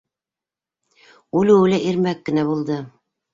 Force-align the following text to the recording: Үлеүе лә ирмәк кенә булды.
Үлеүе 1.41 1.69
лә 1.73 1.79
ирмәк 1.91 2.25
кенә 2.31 2.47
булды. 2.49 2.81